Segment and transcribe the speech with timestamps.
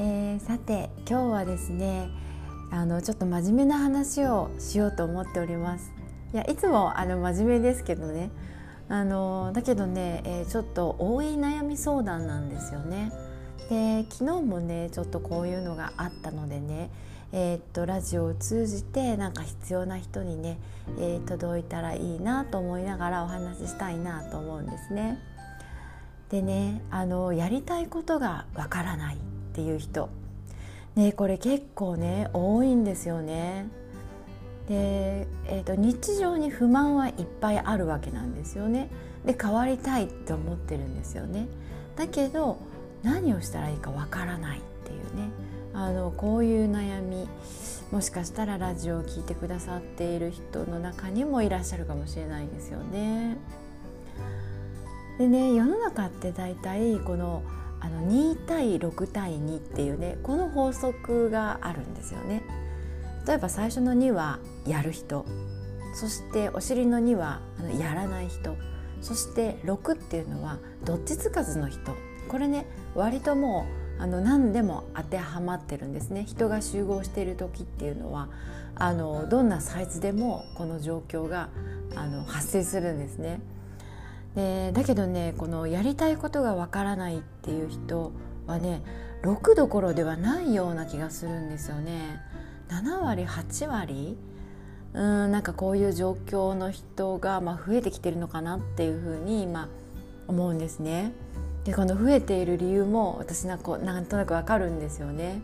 [0.00, 2.08] えー、さて今日はですね
[2.70, 5.90] あのちょっと真面目な話をしようと思っております。
[6.32, 8.30] いやいつもあの真面目ですけどね。
[8.88, 13.10] あのだけどね、えー、ちょっと多い悩み相談なんですよね。
[13.68, 16.90] で昨日もねちょっとこういうのがあったのでね
[17.32, 20.58] えー、っとラジオを通じてなんか必要な人にね、
[20.98, 25.18] えー、届いたらいいなと思いながらお話ししたいなと思うんですね。
[26.30, 29.16] でねあのやりたいことがわからない。
[29.16, 29.18] っ
[29.58, 30.08] ていう人
[30.94, 33.66] ねこれ結構ね多いんですよね。
[34.68, 38.88] で、えーと、日常に不満はいっぱいあるわけなんですよね。
[39.24, 41.48] で変わりたいって思ってるんですよね。
[41.96, 42.58] だけど
[43.02, 45.30] 何をしたらいいかわからないっていうね
[45.74, 47.26] あのこういう悩み
[47.90, 53.38] もしかしたらラジオを聴いてくださっている人の中にもいらっしゃるかもしれないですよね。
[55.18, 57.42] でね世の中って大体この
[57.88, 62.42] あの2対6対2っていうねこの法則があるんですよね。
[63.26, 65.24] 例えば最初の2はやる人
[65.94, 68.56] そしてお尻の2はあのやらない人
[69.00, 71.94] そして6っていうのはどっちつかずの人
[72.28, 73.66] これね割とも
[73.98, 78.28] うあの何でも当てはまってるんですね人が集合している時っていうのは
[78.76, 81.50] あのどんなサイズでもこの状況が
[81.96, 83.40] あの発生するんですね。
[84.34, 88.12] でだけどねこのやりたいことがわからないっていう人
[88.46, 88.82] はね
[89.22, 92.20] 6どころではないような気がするんですよね。
[92.68, 94.16] 7割8割？
[94.94, 99.68] うんなんかこういう状況の人が、まあ、増えてきてるのかなっていうふうに今
[100.26, 101.12] 思うんですね。
[101.64, 105.42] でこの増えている理由も私なんかなんとなくわかるんですよね。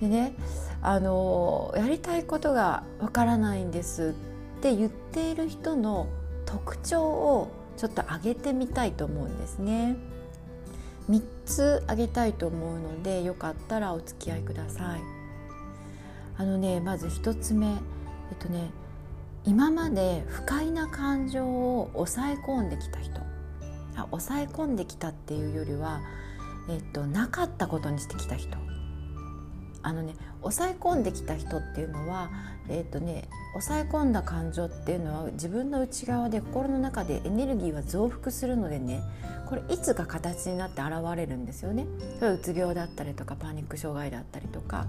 [0.00, 0.34] でね
[0.80, 4.14] あのやりたいことがわからないんです
[4.58, 6.06] って言っている人の
[6.46, 9.96] 特徴をちょっと上げてみたいと思うんですね。
[11.08, 15.00] 3つあげたいと思うのでよかったらお付き合いください。
[16.36, 17.68] あのねまず1つ目。
[17.68, 17.76] えっ
[18.38, 18.70] とね
[19.44, 23.20] 今まで不快な感情を抑え込んできた人。
[23.96, 26.00] あ抑え込んできたっていうよりは、
[26.68, 28.58] えっと、なかったことにしてきた人。
[29.82, 32.30] あのね抑え込んできた人っていうのは
[32.68, 39.02] えっ、とね抑え込んだ感情っていうのは自分の内側で心の中でエネルギーは増幅するのでね
[39.48, 41.86] これいつか形になって現れるんですよね。
[42.16, 44.86] それはうつ病だったりとかパニック障害だったりとか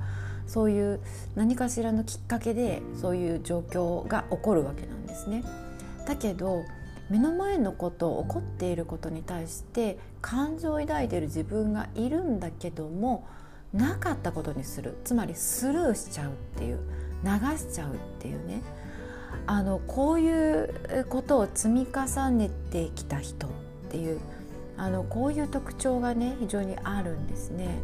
[0.48, 1.00] そういう
[1.36, 5.44] 何かしらのきっかけでそういう状況が起こるわけなんですね。
[6.06, 6.64] だけど
[7.10, 13.28] 目の前のこと起こっていることに対して感情を抱いている自分がいるんだけども
[13.74, 16.80] なかったことにするつまりスルーしちゃうっていう
[17.24, 18.62] 流しちゃうっていうね
[19.46, 23.52] あのこういうことを積み重ねてきた人っ
[23.90, 24.20] ていう
[24.78, 27.80] あのこういう特徴がね非常にあるんですね。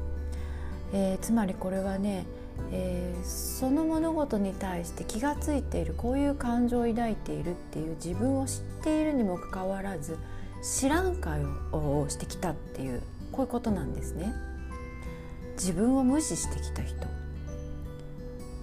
[0.93, 2.25] えー、つまりこれはね、
[2.71, 10.17] えー、その物事に対して気が付いているこういう感情を抱いているっていう自分を知っているにもかかわらず
[10.61, 11.41] 知らん会
[11.73, 14.33] をしてきたっていうこういうことなんですね。
[15.57, 17.07] 自分を無視してきた人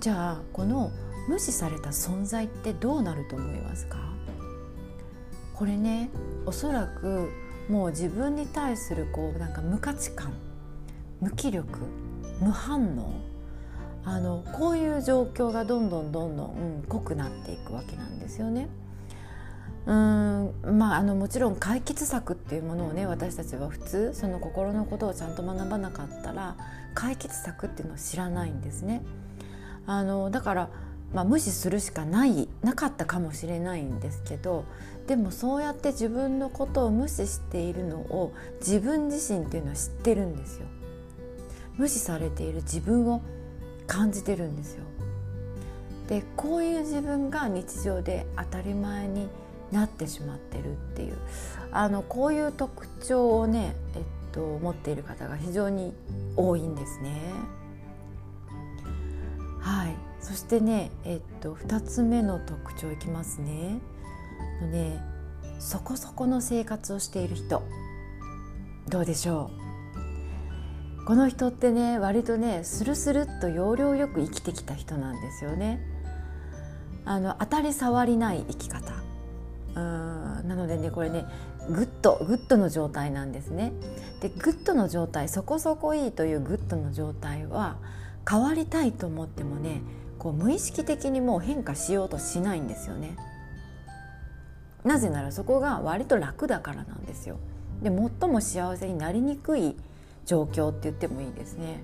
[0.02, 0.90] じゃあこの
[1.28, 3.98] 無視された存在ってどうなると思いますか？
[5.54, 6.10] これね
[6.44, 7.30] おそらく
[7.68, 10.32] もう自分に対するこうなんか無価値観
[11.20, 11.78] 無気力
[12.40, 13.12] 無反応
[14.04, 18.68] あのこういう状況がどんどんどんどん、うん、濃くなっていくわけなんですよね。
[19.86, 26.56] うんまあ、あのもちろん解決策っていうものをね私たちは普通その心のことをちゃんと学ばなかったら
[26.94, 29.02] 解決策っていうのを知らないんですね。
[29.86, 30.68] あのだから、
[31.12, 34.64] まあ、無視するしかないなかったかもしれないんですけど
[35.06, 40.66] でもそうやって自分のことを無視しているのを自分自身っていうのは知ってるんですよ。
[41.76, 43.22] 無視されている自分を
[43.86, 44.84] 感じてるんですよ。
[46.08, 49.28] でこういう自分が日常で当たり前に
[49.70, 51.16] なってしまってるっていう
[51.72, 54.02] あのこういう特徴をね、えっ
[54.32, 55.94] と、持っている方が非常に
[56.36, 57.12] 多いんですね。
[59.62, 63.78] はい、そしてね、えっと、2つ目の特徴いきますね。
[64.60, 65.00] のね
[65.58, 67.62] そこそこの生活をしている人
[68.88, 69.50] どうでしょ
[71.00, 71.04] う？
[71.06, 75.80] この人ってね割とねスルスルっと要領よく生きてきた人なんですよね。
[77.04, 78.92] あの当たり障りない生き方
[79.74, 81.24] うんなのでねこれね
[81.68, 83.72] グッドグッドの状態なんですね。
[84.20, 87.76] でグッドの状態そこそこいいというグッドの状態は
[88.28, 89.82] 変わりたいと思ってもね
[90.18, 93.16] こう無意識的にもう変化しようとしないんですよね。
[94.84, 97.38] なぜならそこが割と楽だからなんですよ。
[97.82, 99.76] で最も幸せになりにくい
[100.24, 101.82] 状況って言ってもいいですね。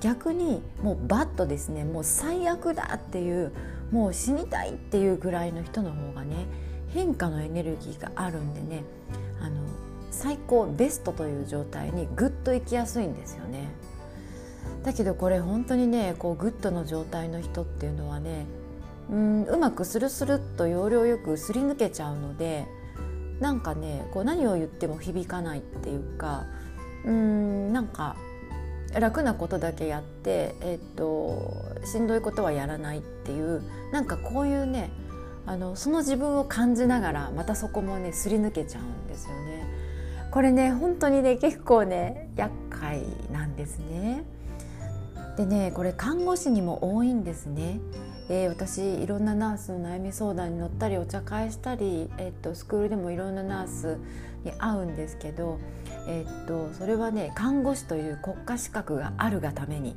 [0.00, 3.52] 逆にもうバッドですねもう最悪だっていう
[3.90, 6.46] もう死にたいっていうぐらいの人の方がね
[6.92, 8.84] 変化のエネルギーがあるんでね
[9.40, 9.62] あの
[10.10, 13.68] 最高ベストという状態にぐっと行きやすいんですよね。
[14.84, 18.46] だけどこれ本当にねこうグッドの状態の人っていうのはね
[19.10, 22.66] うんうまくスルスルっと要領よくすり抜けちゃうので
[23.40, 26.44] なんかねこう何を言っても響かないっていうか
[27.04, 28.16] うんなんか
[28.92, 31.52] 楽なことだけやって、えっと、
[31.84, 34.90] しんどいことはやらないっていうなんかこういうね
[35.46, 39.66] あのその自分を感じながらまたそこもねすり抜けちゃうんですよね。
[40.30, 43.02] これね本当にね結構ね厄介
[43.32, 44.24] なんですね。
[45.36, 47.80] でねこれ看護師にも多いんですね。
[48.28, 53.98] えー、私いろんなナースの悩み相談に乗ったりお茶会したり、え、っとスクールでもいろんなナース
[54.44, 55.58] に会うんですけど、
[56.06, 59.94] え、っとそれはね看護師という国家資格があるがために、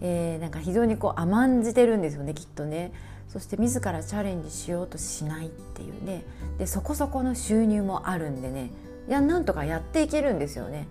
[0.00, 2.92] えー、なんか非常にこう甘んじてるんですよねきっとね。
[3.28, 6.24] そして自らチャレンジしようとしないっていうね
[6.56, 8.70] でそこそこの収入もあるんでね
[9.06, 10.88] いやなんとかやっていけるんですよね。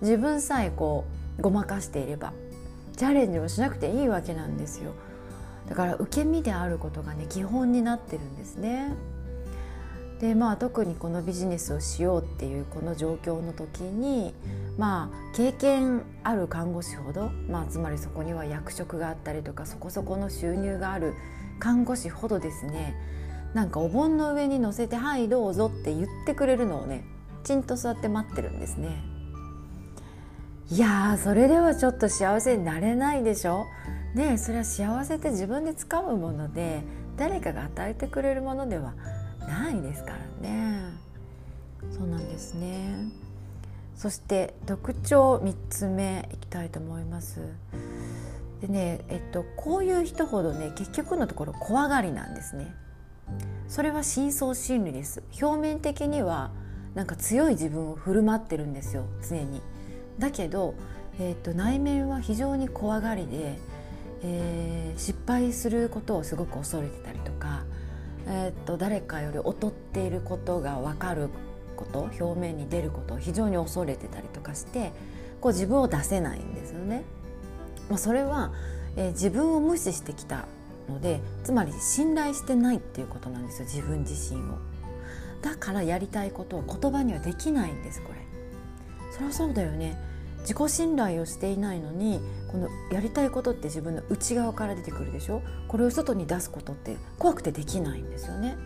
[0.00, 1.04] 自分さえこ
[1.38, 2.32] うごまかしていれば
[3.00, 4.92] チャレンジをしなくていいわけなんですよ。
[5.70, 8.94] だから受け身であることがね基本になってるんですね。
[10.20, 14.34] でまあ特にこのビジネスをしようっていうこの状況の時に
[14.76, 21.14] まあ経験ある看護師ほど、まあ、つまりそこには役職があったりとかそこそこの収入がある
[21.58, 22.94] 看護師ほどですね
[23.54, 27.06] なんかお盆の上に乗せて「はいどうぞ」って言ってくれるのをね
[27.44, 29.09] ちんと座って待ってるんですね。
[30.72, 33.66] いやそれではちょっと幸せになれないでしょ？
[34.14, 36.82] ねそれは幸せって自分で掴むもので
[37.16, 38.94] 誰かが与えてくれるものでは
[39.48, 40.80] ないですからね。
[41.90, 43.08] そうなんですね。
[43.96, 47.40] そして特徴3つ目いきたいと思います。
[48.60, 52.72] でねえっとこういう人ほどね結局のところ怖がりなんですね。
[53.66, 55.24] それは深層心理です。
[55.42, 56.52] 表面的には
[56.94, 59.60] なんか強い自分を振る舞ってるんですよ常に。
[60.20, 60.74] だけど、
[61.18, 63.58] えっと内面は非常に怖がりで
[64.22, 67.64] えー、失敗することをすごく恐れてたりとか、
[68.26, 71.30] えー、っと誰かより劣っていることが分かる
[71.76, 74.92] こと表面に出ることを非常に恐れてたりとかして
[75.40, 77.04] こう自分を出せないんですよね。
[77.88, 78.52] まあ、それは、
[78.96, 80.46] えー、自分を無視してきた
[80.88, 84.58] のでつまり信頼してないっていうことなんですよ自分自身を。
[85.40, 88.20] だからやりたいことを言葉にはできないんですこれ。
[89.10, 89.98] そりゃそうだよね
[90.40, 95.42] 自己信頼をしていないのにこのやりたいことって自分の内側から出てくるでしょ？
[95.68, 98.56] これを外に出すことって怖くてできないんですよね。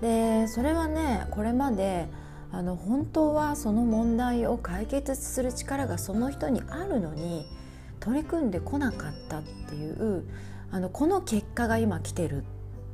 [0.00, 2.08] でそれはねこれまで
[2.52, 7.46] あの本当はその問題を解決する力がその人にあるのに
[8.00, 10.24] 取り組んでこなかったっていう
[10.70, 12.44] あのこの結果が今来てるっ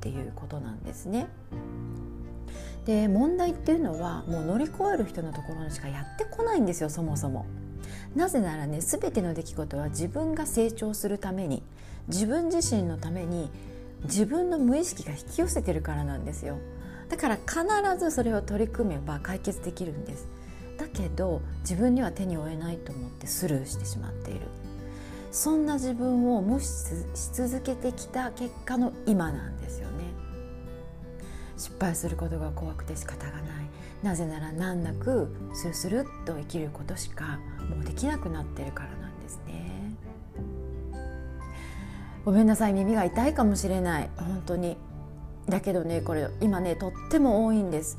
[0.01, 1.27] ていうことなんですね。
[2.85, 7.47] で問題っていうのはもう乗り越える人のところにしかやってこないんですよそもそも。
[8.15, 11.63] なぜならね全ての出来事は自分が成長するために
[12.09, 13.51] 自分自身のために
[14.05, 16.57] 自分の無意識が引き寄せてるからなんですよ。
[17.09, 17.65] だから必
[17.99, 20.29] ずそれを取り組めば解決できるんです。
[20.79, 24.41] だけど自分には手に負えないと思ってスルーしてしまっている。
[25.31, 26.67] そんな自分を無視
[27.15, 29.90] し続けてきた結果の今なんですよ。
[31.61, 33.43] 失敗することが怖くて仕方がない。
[34.03, 37.39] なぜなら難なくスルスルっと生きることしか
[37.69, 39.95] もうできなくなってるからなんですね。
[42.25, 44.11] ごめんなさい耳が痛いかもしれない。
[44.17, 44.79] 本当に。
[45.51, 47.99] だけどねこれ今ねとっても多いんです、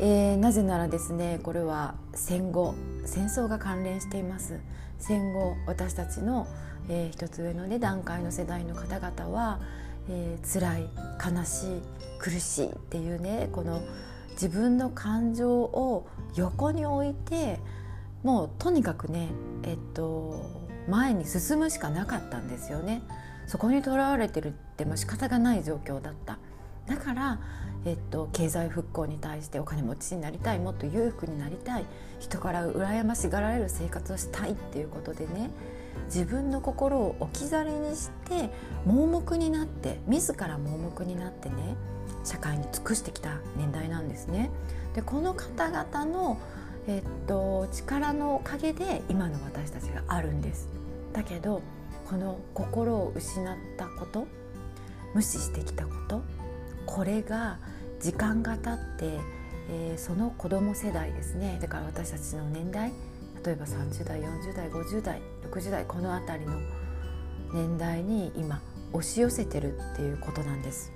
[0.00, 2.76] えー、なぜならですねこれは戦後。
[3.04, 4.60] 戦争が関連しています。
[4.98, 6.46] 戦後私たちの、
[6.88, 9.60] えー、一つ上のね段階の世代の方々は
[10.08, 10.88] えー、辛い
[11.34, 11.82] 悲しい
[12.18, 13.82] 苦しいっていうねこの
[14.32, 17.58] 自分の感情を横に置いて
[18.22, 19.28] もうとにかくね
[19.64, 23.02] えっと前に進むしかなかったんですよね。
[23.46, 26.38] そこにとらわれてるっても仕方がない状況だった。
[26.86, 27.38] だから
[27.84, 31.84] えっと、経済復興に対してお金持ちになりたいもっと裕福になりたい
[32.18, 35.50] 人から羨ましがられる生活をしたいっていうことでね
[36.06, 38.50] 自分の心を置き去りにして
[38.86, 41.76] 盲目になって自ら盲目になってね
[42.24, 44.50] 社会に尽くしてきた年代なんですね。
[44.94, 46.38] でこの方々の、
[46.86, 50.68] えっと、力のおかげで今の私たちがあるんです。
[51.12, 51.62] だけど
[52.08, 54.26] この心を失ったこと
[55.14, 56.22] 無視してきたこと
[56.86, 57.58] これが
[58.00, 59.20] 時間が経って、
[59.70, 62.92] えー、その子供世代ですねだから私たちの年代
[63.48, 66.60] 例えば30代40代50代60代この辺りの
[67.54, 68.60] 年代に今
[68.92, 70.92] 押し寄せてるっていうことなんです。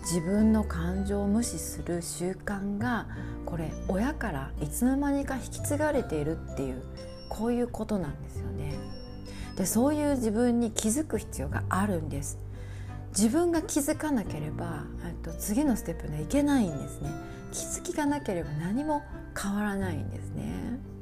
[0.00, 3.06] 自分の感情を無視する習慣が
[3.44, 6.82] これ親からいつの間にか引き継がれているっていう
[7.28, 8.72] こういうことなんですよね。
[9.56, 12.36] でそういう自分に気づく必要があるんです。
[13.16, 14.82] 自分が気づかなければ
[15.22, 17.12] と次のステップにはいけないんですね。
[17.52, 19.04] 気づきがなければ何も
[19.40, 20.95] 変わらないんですね。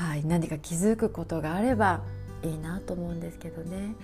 [0.00, 2.00] はい何か気づくことがあれば
[2.42, 3.94] いいなと思うんですけどね。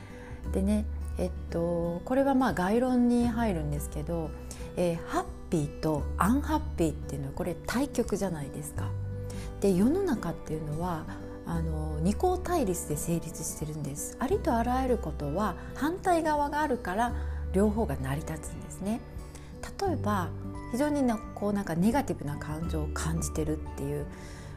[0.52, 0.84] でね
[1.16, 4.30] えっとこれはまあ概論に入るんですけど、
[4.76, 8.90] えー、ハッピーとアンハッピーっていうのはこれ対極じゃないですか。
[9.62, 11.06] で世の中っていうのは
[11.46, 14.18] あの二項対立で成立してるんです。
[14.20, 17.14] ありとあらゆることは反対側があるから
[17.54, 19.00] 両方が成り立つんですね。
[19.80, 20.28] 例えば
[20.72, 24.04] 非常にこうなんかネガティブな感情を感じてるっていう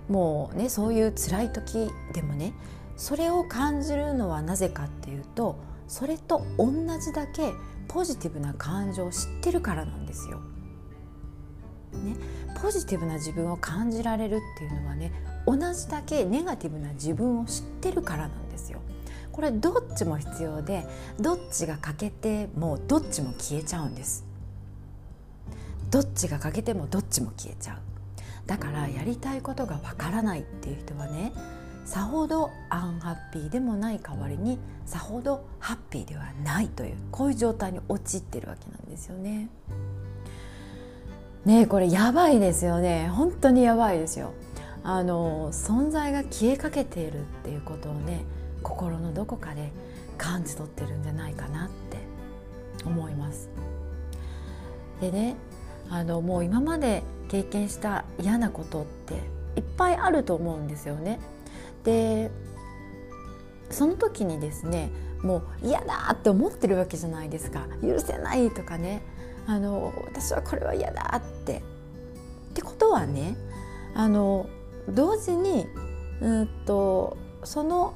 [0.09, 2.53] もうねそういう辛い時でもね
[2.97, 7.53] それを感じるのはなぜかっていうとそれと同じだけ
[7.87, 10.39] ポジティブな感情を知ってるからなんですよ。
[11.93, 12.15] ね、
[12.61, 15.11] ポジティブな自分を感じられるっていうのはね
[15.47, 18.79] 同じだけネガティブな自分を知ってるからなんですよ。
[19.31, 20.85] これどっちも必要で
[21.19, 24.25] どっちが欠けてもどっちも消えちゃうんです。
[25.89, 27.98] どっちが欠けてもどっちも消えちゃう。
[28.49, 31.33] だからやりたいことがわからないっていう人はね
[31.85, 39.49] さほどアンハッピーでもない代わりにさほどハッピーではないというこういう状態に陥ってるわけなんですよね。
[41.45, 44.33] ねこれやばいですよね本当にやばいですよ。
[44.83, 48.23] あの存在が消えかけているっていうことをね
[48.63, 49.71] 心のどこかで
[50.17, 51.97] 感じ取ってるんじゃないかなって
[52.83, 53.47] 思います。
[55.01, 55.35] でね
[55.89, 59.15] あのもう今まで経験した嫌なことって
[59.55, 61.19] いっぱいあると思うんですよね。
[61.83, 62.31] で
[63.69, 64.91] その時にですね
[65.21, 67.67] もう嫌だって思ってるわけじゃないですか。
[67.81, 69.01] 許せないとかね。
[69.47, 71.57] あの私はこれは嫌だって。
[71.57, 71.61] っ
[72.53, 73.35] てことはね
[73.95, 74.47] あの
[74.89, 75.67] 同時に
[76.21, 77.93] うんとその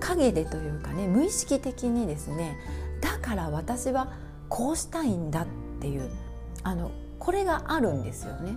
[0.00, 2.56] 陰でというかね無意識的にですね
[3.00, 4.12] だから私は
[4.48, 5.46] こうしたいんだっ
[5.80, 6.10] ていう
[6.62, 8.56] あのこれがあるんですよね。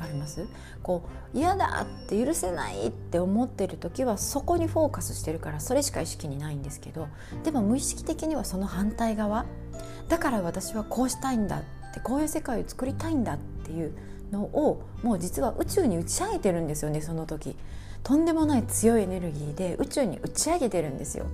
[0.00, 0.46] あります？
[0.82, 7.06] こう嫌だって許せないって思ってる時はそこにフォーカスしてるからそれしか意識にないんですけど
[7.44, 9.46] でも無意識的にはその反対側
[10.08, 13.92] だから私はこうしたいんだってこういう世界を作りたいんだっていう
[14.32, 17.56] のをもう実は宇宙に打ち上げてるんですよねその時。
[18.02, 21.26] とんでもない強いエネルギーで宇宙に打ち上げてるんですよ。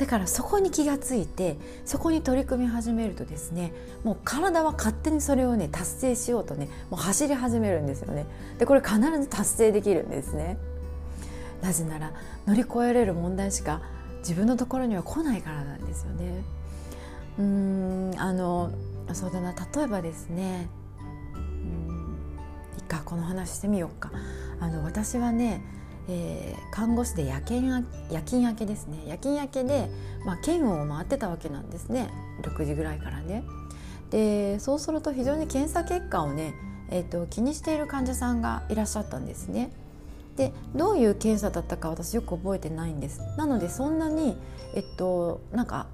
[0.00, 8.24] だからそこに気がついてそこに取り組み始めるとですねもう体は勝手にそれをね達成しようとねもう走り始めるんですよね。
[8.58, 10.56] でこれ必ず達成できるんですね。
[11.60, 12.14] なぜなら
[12.46, 13.82] 乗り越えれる問題しか
[14.20, 16.44] 自分のところには来ないからなんですよね。
[17.38, 18.70] うーんあの
[19.12, 20.70] そうだな例えばですね
[22.78, 24.10] いいかこの話してみようか。
[24.60, 25.62] あの私はね、
[26.12, 29.88] えー、看護師で夜勤夜勤明けですね夜勤明けで、
[30.26, 32.10] まあ、検温を回ってたわけなんですね
[32.42, 33.44] 6時ぐらいからね。
[34.10, 36.52] でそうすると非常に検査結果をね、
[36.90, 39.70] えーと、気にしている患者さんがいらっしゃったんですね。
[40.36, 44.36] でどういう検査だったか私よく覚えてないんですなのでそんなに
[44.74, 45.86] えっとなんか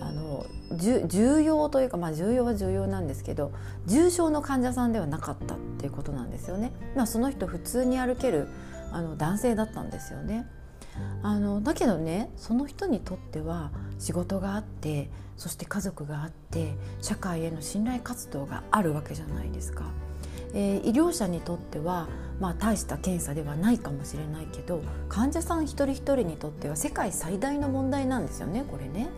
[0.00, 0.44] あの
[0.76, 3.52] 重要というか、まあ、重要は重要なんですけど
[3.86, 6.72] 重症の患者さんではなかったっていうことなんですよね。
[6.96, 8.48] まあ、その人普通に歩ける
[8.94, 10.46] あの男性だったんですよね。
[11.22, 19.84] あのだけどねその人にとっては仕事があってそして家族があって社会への信頼活動があるわけじゃないですか。
[20.56, 22.06] えー、医療者にとっては、
[22.38, 29.08] まあ、大した検査ではないかもしれないけど患者さん一人一人にとっては世界最大の問題なんですよねこれね。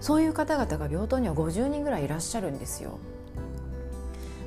[0.00, 2.98] そういう方々が病棟には50人ぐらいいらっしゃるんですよ。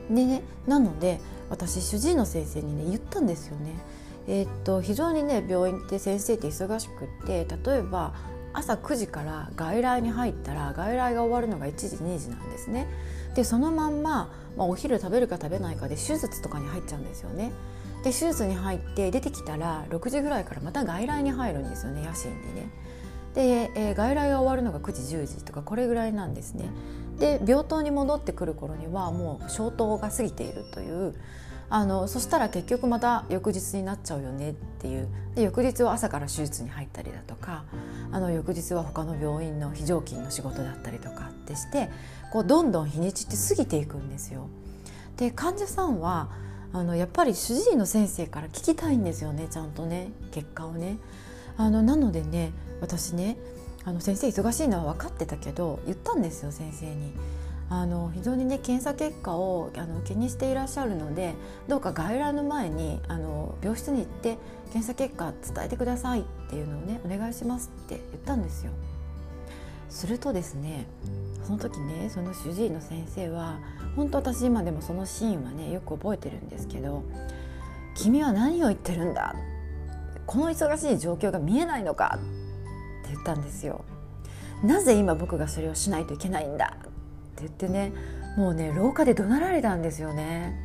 [0.09, 3.71] でねなので私主治医の先生にね言ったんですよね。
[4.27, 8.13] えー、っと非常にね病院って先生って忙しくって例えば
[8.53, 12.87] 朝9時から外来に入ったら外来が終わるのが1時2時なんですね。
[13.35, 17.51] でそのまんま、まあ、お昼食べるか食べないかで手術とかに入っちゃうんですよね。
[18.03, 22.69] で手術に入って出てきたら6時ぐらいからまた外来に入るんですよね野心にね。
[23.35, 26.69] で、えー、外来が終わるのが9時10時とかこれぐらいなんですね。
[27.19, 31.15] で病棟に戻ってくる頃にはもう消灯が過ぎているという
[31.69, 37.65] あのそしたら結局また翌日になっちゃうよねっていうで翌日は朝から手術に入ったりだとか
[38.11, 41.89] あの翌日は他の病院の非常勤の仕事だったりとかってして
[42.31, 44.47] こうどんどん日にちって過ぎていくんですよ。
[45.17, 46.29] で患者さんは
[46.73, 50.97] あのやっぱり主治医の先生から聞きたいんですよねちゃんとね結果をね。
[51.57, 53.35] あのなのでね私ね
[53.83, 57.13] あの先生忙しいのは分かってたけど言ったんですよ先生に。
[57.69, 61.33] あの非常にね検査結果をあの気にしていらっしゃるので
[61.67, 64.37] どうか外来の前にあの病室に行って
[64.71, 68.71] 検査結果伝えてくださいっていうのをねお願いしますって言ったんですよ。
[69.89, 70.85] するとですね
[71.43, 73.59] その時ねその主治医の先生は
[73.95, 77.03] 本当私今でもそのシーンはねよく覚えてるんですけど
[77.95, 79.35] 「君は何を言ってるんだ？
[80.25, 82.19] この忙しい状況が見えないのか」
[83.03, 83.83] って言ったんですよ。
[84.63, 86.75] なぜ今僕がそれをしないといけないんだ？
[87.37, 87.93] って言ってね
[88.35, 90.63] もうね廊下で怒鳴られたんですよね。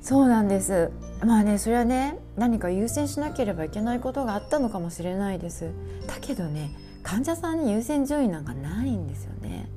[0.00, 0.90] そうなんです。
[1.24, 5.70] まあねそれはね何か優先しなければいけないことがあったのかもしれないです。
[6.06, 6.70] だけどね
[7.02, 9.68] 患者さんに優先順位なんかないんですよね。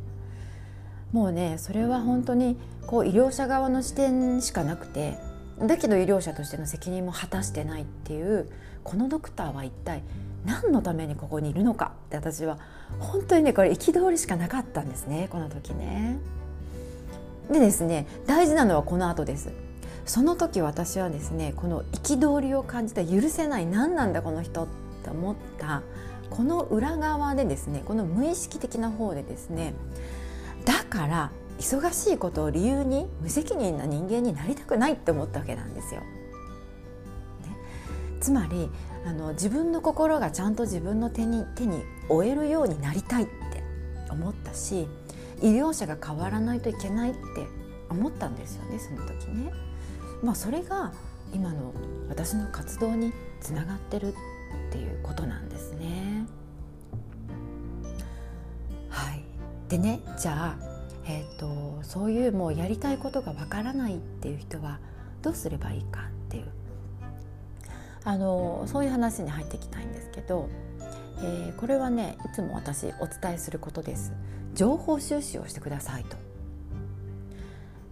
[1.12, 5.18] もうねそれは本当にこう医療者側の視点しかなくて
[5.60, 8.50] だけど医療者としての責任も果たしてないっていう
[8.84, 10.02] このドクターは一体
[10.46, 11.94] 何のためにここにいるのか？
[12.08, 12.60] って私は
[13.00, 16.20] 本当にねこれ憤りしかなかったんですねこの時ね。
[17.52, 19.52] でですね大事なのはこの後です。
[20.06, 24.68] その時私はですねこの憤りを感じた許せない何なんだこの人っ
[25.04, 25.82] て思った
[26.30, 29.74] この裏側でですねこの無意識的な方でですね
[30.64, 36.02] だから忙しいことを理由に無責任な人間になりたくないって思ったわけなんですよ。
[36.02, 36.08] ね、
[38.20, 38.70] つまり
[39.06, 43.64] あの自分の心がちゃんと自分の手に手に負えるようになりたいって
[44.10, 44.88] 思ったし
[45.42, 47.20] 医療者が変わらないといけないって
[47.90, 49.52] 思ったんですよねその時ね。
[50.24, 50.92] まあ、それが
[51.34, 51.74] 今の
[52.10, 54.14] 私の活動につながってる
[54.70, 56.26] っていうことなんですね。
[58.90, 59.24] はい、
[59.70, 60.66] でねじゃあ、
[61.06, 64.80] えーとそういうもうやりたいことがわからないっていう人は
[65.22, 66.46] どうすればいいかっていう
[68.06, 70.48] あのそういう話に入っていきたいんですけど、
[71.20, 74.14] えー、これはねいつも私お伝えすることです。
[74.54, 76.16] 情報収集をしてくださいと、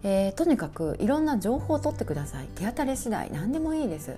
[0.04, 2.48] えー、とにかくいろんな情報を取ってください。
[2.56, 4.16] 手当たり次第何でもいいです。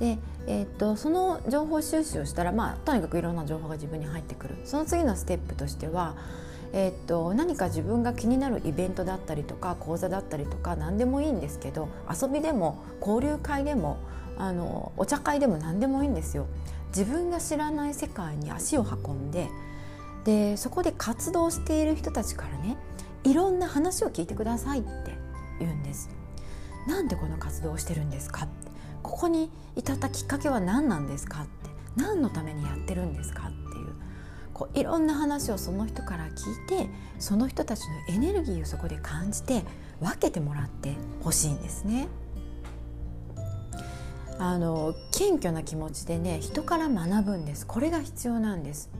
[0.00, 4.56] で、えー、っとその情報収集をしたら、まあ、とにかくいろんな情報が自分に入ってくる。
[4.64, 6.16] その次のステップとしては
[6.72, 13.98] えー、っと何か自分が気になるイベントだったりとか講座だったりとか何でもいいんですけど遊びでも交流会でも
[14.38, 16.46] あのお茶会でも何でもいいんですよ。
[16.88, 19.48] 自分が知らない世界に足を運んで
[20.24, 22.76] でそこで活動している人たちからね
[23.24, 24.88] いろんな話を聞いてくださいって
[25.58, 26.10] 言うんです。
[26.86, 28.44] なんでこの活動をしてるんですか？
[28.44, 28.70] って
[29.02, 33.94] ここに至ったきっかけは何なんですかって何のためにやってるんですかっていう
[34.52, 39.64] こういろんな話をその人から聞いてその人たちのエネルギーをそこで感じて
[40.00, 42.08] 分けてもらってほしいんですね。
[44.38, 47.66] あの謙虚な気持ちでね人から学ぶんです。
[47.66, 48.90] これが必要なんです。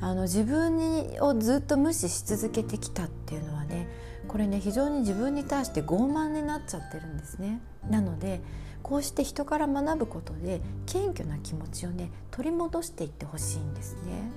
[0.00, 3.88] あの自分にをずっと無視し続けてきたっていうのはね
[4.28, 7.60] これね非常に自分に対して傲慢になっちゃってるんですね。
[7.88, 8.40] なので
[8.82, 14.30] こうして人から学ぶことで謙虚な気持ちをね取り戻していってほしいんですね。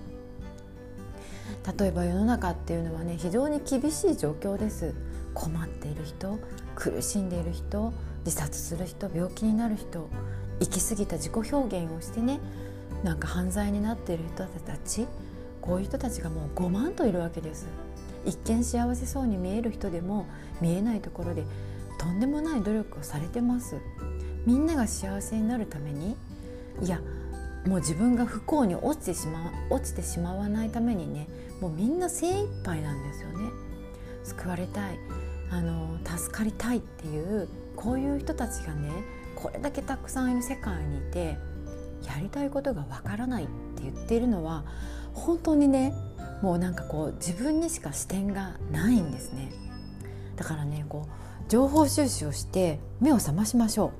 [1.77, 4.93] 例えば世の中っていうのはね非常に厳しい状況です。
[5.33, 6.39] 困っている人
[6.75, 7.93] 苦しんでいる人
[8.25, 10.09] 自殺する人病気になる人
[10.59, 12.39] 行き過ぎた自己表現をしてね
[13.03, 15.07] なんか犯罪になっている人たち
[15.61, 17.67] こういう人たちがもう5万といるわけです。
[18.25, 20.25] 一見幸せそうに見える人でも
[20.61, 21.43] 見えないところで
[21.97, 23.77] とんでもない努力をされてます。
[24.45, 26.15] みんなが幸せになるために
[26.81, 27.01] いや
[27.65, 31.27] もう自分が不幸に落ちてしま落ちてしまわないためにね
[31.59, 33.49] もうみんな精一杯なんですよね。
[34.23, 34.99] 救われたい。
[35.51, 38.91] あの助かりたいっていうこういう人たちがね
[39.35, 41.37] これだけたくさんいる世界にいて
[42.05, 44.65] やりたいことがわからないって言っているのは
[45.13, 45.93] 本当にね
[46.41, 49.51] もうなんかこう自分にしか視点がないんですね。
[50.35, 53.91] だからねこう情報収集をして目を覚ましましょ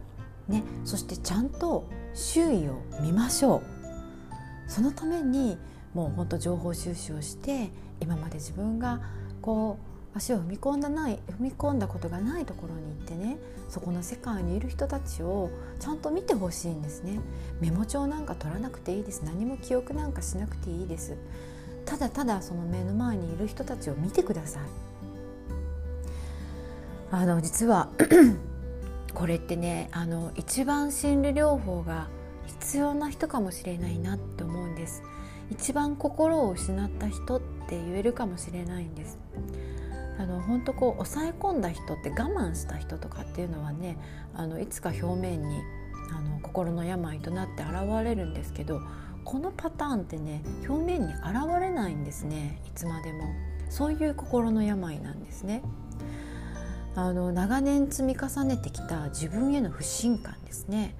[0.47, 4.71] う、ね、そしてちゃんと周囲を見ましょう。
[4.71, 5.57] そのために
[5.93, 9.01] もう本当情報収集をして今まで自分が
[9.41, 13.37] こう足を踏み込んだない踏み込んだことがないところに行ってね
[13.69, 17.19] そこの世界にいる人たちをちゃんと見てほしいんですね。
[17.61, 19.21] メモ帳なんか取らなくていいです。
[19.23, 21.15] 何も記憶なんかしなくていいです。
[21.85, 24.63] ただただその目の前にいる人たちを見てください。
[27.11, 27.89] あの実は
[29.13, 32.07] これってねあの一番心理療法が
[32.47, 35.03] 必要な人かもしれないなって思うんです。
[35.51, 39.19] 一番心を失った人って言えるかもしれないんです。
[40.19, 43.97] あの本当こう抑え込んだ人って我慢した人とかっていうのはね
[44.35, 45.61] あのいつか表面に
[46.11, 47.71] あの心の病となって現
[48.03, 48.81] れるんですけど
[49.23, 51.25] このパターンってね表面に現
[51.59, 53.23] れないんですねいつまでも。
[53.69, 55.61] そういう心の病なんですね。
[56.95, 60.95] あの長年積み重ねてきた自分への不信感ですね。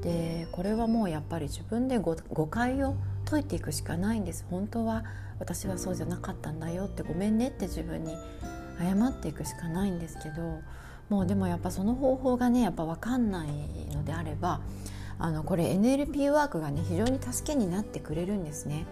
[0.00, 4.46] でこれはもうやっぱり自分で誤解を解いていくしかないんです。
[4.50, 5.04] 本当は
[5.38, 8.16] 私はそうじゃなかったんだよってごめんねって自分に
[8.78, 10.60] 謝っていくしかないんですけど
[11.08, 13.48] もうでもやっぱその方法がねやっぱ分かんない
[13.92, 14.60] のであれば
[15.18, 18.86] あのこれ NLP ワークがね非常に助けになってくれるんですね。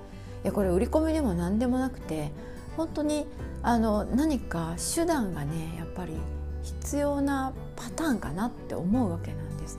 [0.44, 2.32] いやこれ売り込みでも何でもなくて
[2.76, 3.26] 本当に
[3.62, 6.14] あの何か手段がねやっぱり
[6.62, 9.78] 必要なパターンかなって思うわけなんです。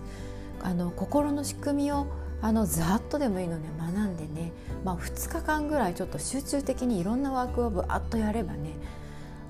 [0.62, 2.08] あの心の仕組みを
[2.42, 4.52] あのざっとでもいいので学んでね、
[4.84, 8.74] まあ、2日間ぐらいちょっと集中的にいろんなワークをぶわっとやればね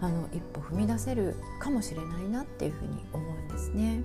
[0.04, 4.04] あの一歩踏み出せるかもしれないなっていうふうに思うんですね。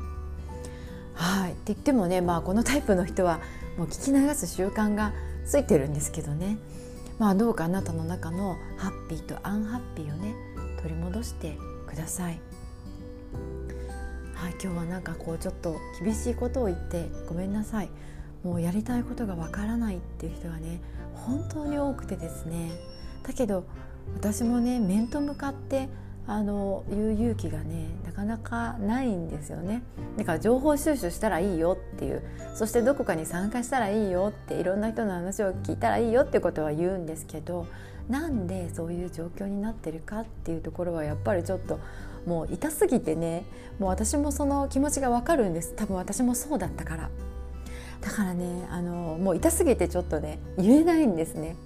[1.14, 1.50] はい。
[1.50, 3.40] って言ってもね、まあ、このタイプの人は
[3.76, 5.12] もう聞き流す習慣が
[5.44, 6.56] ついてるんですけどね、
[7.18, 10.34] まあ、どうかあなたの中のハッピーとアンハッピーをね
[10.80, 11.56] 取り戻して
[11.88, 12.40] ください。
[14.34, 17.88] はい、今日はなんかこうちょっと厳しいことを言ってごめんなさい。
[18.44, 20.80] もうやりたいことがわからないっていう人がね
[21.12, 22.70] 本当に多くてですね。
[23.24, 23.64] だけど
[24.14, 25.88] 私もね面と向かって
[26.26, 29.82] あの言う勇気がねなかなかないんですよね。
[30.18, 32.22] だから情報収集したらいいよっていう
[32.54, 37.66] そしてどこかに参加したらいいよっていろんな人の話を聞いたらいいよってことは言うんですけど
[38.08, 41.78] なんでそういう状況になってるかっていうところはやっぱりちょっと
[42.26, 43.44] もう痛すぎてね
[43.78, 45.74] もう私もその気持ちがわかるんです。
[45.76, 47.10] 多分私もそうだったから。
[48.00, 51.56] だからねあのもう痛すぎてちょっとね言えないんですね。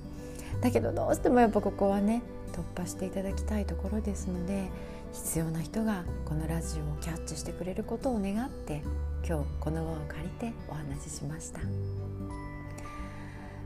[0.62, 2.22] だけどどうしてもやっぱここはね
[2.53, 4.70] 突破していただきたいところですので
[5.12, 8.83] 必要な人がこのラジオをキャッチしてくれることを願って
[9.27, 11.61] 今日この場を借りてお話ししました。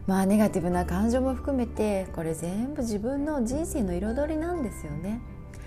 [0.07, 5.21] まあネガティブな感情も含めてこれ全部自分の人生の彩りなんですよね。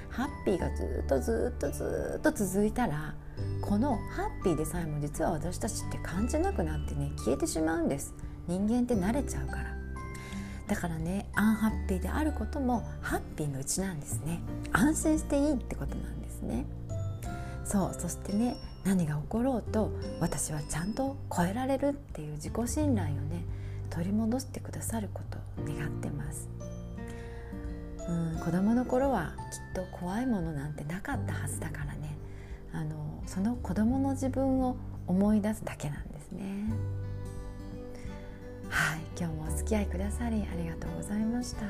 [0.10, 3.14] ハッピーがずっとずっとずっと続いたら
[3.62, 8.14] このハッピーでさえも実は私たちって感じなくなってね消えてしまうんです。
[8.48, 9.79] 人間って慣れちゃうから。
[10.70, 14.40] だからねアンハッピーであることもハッピーのうちなんですね。
[14.72, 16.66] 安心していいってことなんですね。
[17.66, 18.56] そうそしてね
[18.86, 23.44] 何が起ころうと私はちゃんと超えられるっていう自己信頼をね
[23.90, 26.48] 取り戻してくださることを願ってます。
[28.08, 29.34] うん子供の頃は
[29.74, 32.16] きっと怖いものなんてなかったはずだからね。
[32.72, 34.78] あのその子供の自分を
[35.08, 36.72] 思い出すだけなんですね。
[38.70, 41.66] はい今日もお付き合いくださりありがとうございました。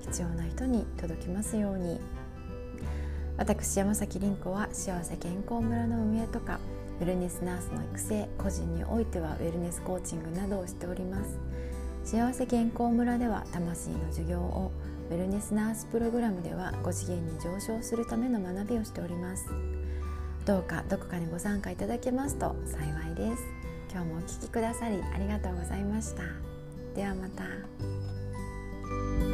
[0.00, 2.00] 必要な人に届きますように。
[3.38, 6.60] 私山崎凛子は幸せ健康村の運営とか
[7.00, 11.38] ウェルネスナースの育成個人においてはウェルネスコーチングなどをしております。
[12.04, 14.70] 幸せ健康村では魂の授業を
[15.10, 19.46] ウェルネスナースプログラムでは5次元に上昇するための学びをしております。
[20.44, 23.61] どうかどこかにご参加いただけますと幸いです。
[23.92, 26.22] 今日もお聴きくださりありがとうございました
[26.94, 29.31] ではまた。